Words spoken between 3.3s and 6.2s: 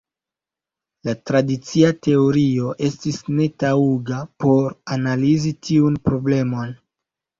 netaŭga por analizi tiun